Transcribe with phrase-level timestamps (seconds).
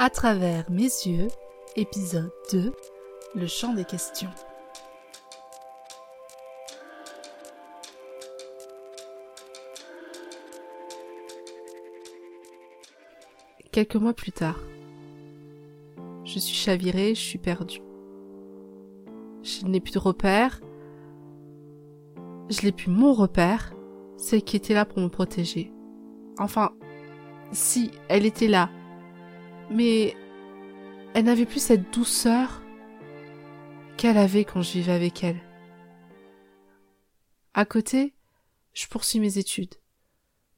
[0.00, 1.26] À travers mes yeux,
[1.74, 2.72] épisode 2,
[3.34, 4.30] le champ des questions.
[13.72, 14.60] Quelques mois plus tard,
[16.22, 17.82] je suis chavirée, je suis perdue.
[19.42, 20.60] Je n'ai plus de repère.
[22.50, 23.72] Je n'ai plus mon repère,
[24.16, 25.72] celle qui était là pour me protéger.
[26.38, 26.70] Enfin,
[27.50, 28.70] si, elle était là.
[29.70, 30.16] Mais
[31.14, 32.62] elle n'avait plus cette douceur
[33.96, 35.40] qu'elle avait quand je vivais avec elle.
[37.54, 38.14] À côté,
[38.72, 39.74] je poursuis mes études,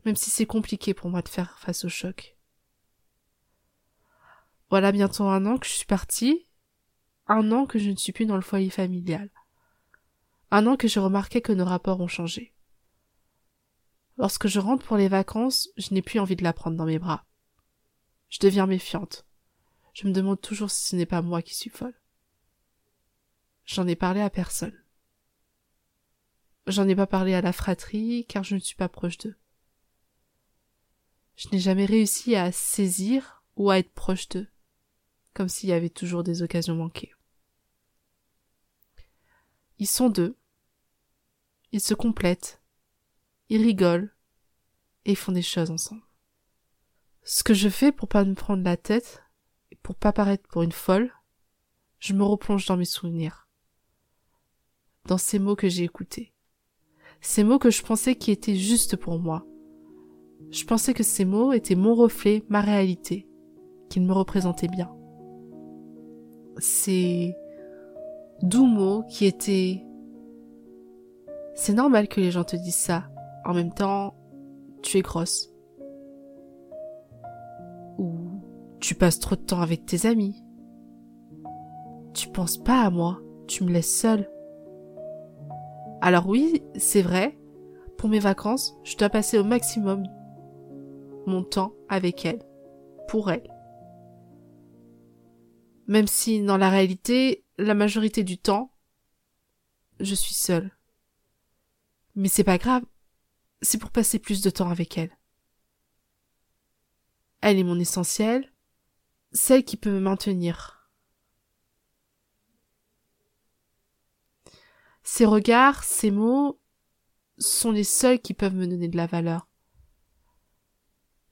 [0.05, 2.37] même si c'est compliqué pour moi de faire face au choc.
[4.69, 6.47] Voilà bientôt un an que je suis partie,
[7.27, 9.31] un an que je ne suis plus dans le foyer familial,
[10.51, 12.53] un an que je remarquais que nos rapports ont changé.
[14.19, 16.99] Lorsque je rentre pour les vacances, je n'ai plus envie de la prendre dans mes
[16.99, 17.25] bras.
[18.31, 19.27] Je deviens méfiante.
[19.93, 21.95] Je me demande toujours si ce n'est pas moi qui suis folle.
[23.67, 24.77] J'en ai parlé à personne.
[26.67, 29.37] J'en ai pas parlé à la fratrie car je ne suis pas proche d'eux.
[31.37, 34.49] Je n'ai jamais réussi à saisir ou à être proche d'eux,
[35.35, 37.13] comme s'il y avait toujours des occasions manquées.
[39.79, 40.37] Ils sont deux.
[41.73, 42.61] Ils se complètent
[43.51, 44.15] ils rigolent
[45.05, 46.03] et font des choses ensemble.
[47.23, 49.23] Ce que je fais pour pas me prendre la tête
[49.71, 51.13] et pour pas paraître pour une folle,
[51.99, 53.49] je me replonge dans mes souvenirs.
[55.07, 56.33] Dans ces mots que j'ai écoutés.
[57.21, 59.47] Ces mots que je pensais qui étaient justes pour moi.
[60.51, 63.29] Je pensais que ces mots étaient mon reflet, ma réalité,
[63.91, 64.91] qu'ils me représentaient bien.
[66.59, 67.35] Ces
[68.43, 69.85] doux mots qui étaient
[71.55, 73.11] c'est normal que les gens te disent ça.
[73.45, 74.15] En même temps,
[74.83, 75.53] tu es grosse.
[78.81, 80.43] Tu passes trop de temps avec tes amis.
[82.15, 84.29] Tu penses pas à moi, tu me laisses seule.
[86.01, 87.39] Alors oui, c'est vrai,
[87.99, 90.05] pour mes vacances, je dois passer au maximum
[91.27, 92.43] mon temps avec elle,
[93.09, 93.49] pour elle.
[95.87, 98.73] Même si dans la réalité, la majorité du temps,
[100.01, 100.71] je suis seule.
[102.15, 102.85] Mais c'est pas grave,
[103.61, 105.11] c'est pour passer plus de temps avec elle.
[107.43, 108.51] Elle est mon essentiel,
[109.33, 110.91] celle qui peut me maintenir.
[115.03, 116.61] Ses regards, ses mots
[117.39, 119.49] sont les seuls qui peuvent me donner de la valeur.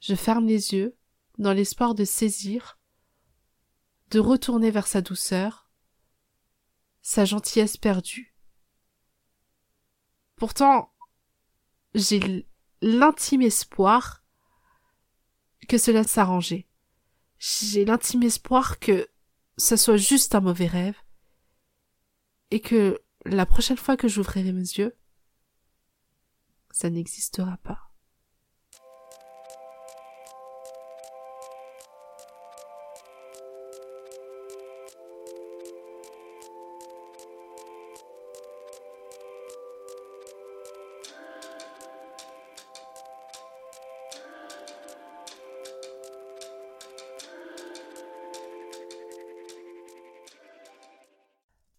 [0.01, 0.97] Je ferme les yeux
[1.39, 2.79] dans l'espoir de saisir,
[4.11, 5.71] de retourner vers sa douceur,
[7.03, 8.35] sa gentillesse perdue.
[10.37, 10.93] Pourtant,
[11.95, 12.47] j'ai
[12.81, 14.25] l'intime espoir
[15.69, 16.68] que cela s'arrangeait.
[17.39, 19.09] J'ai l'intime espoir que
[19.57, 20.97] ça soit juste un mauvais rêve
[22.51, 24.97] et que la prochaine fois que j'ouvrirai mes yeux,
[26.71, 27.88] ça n'existera pas.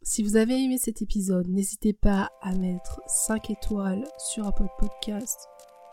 [0.10, 5.48] Si vous avez aimé cet épisode, n'hésitez pas à mettre 5 étoiles sur Apple Podcast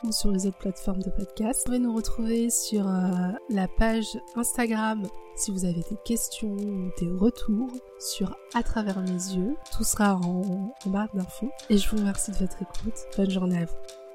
[0.05, 1.61] ou sur les autres plateformes de podcast.
[1.61, 5.07] Vous pouvez nous retrouver sur euh, la page Instagram
[5.37, 9.55] si vous avez des questions ou des retours sur À travers mes yeux.
[9.77, 11.51] Tout sera en, en barre d'infos.
[11.69, 12.99] Et je vous remercie de votre écoute.
[13.19, 14.06] Bonne journée à vous.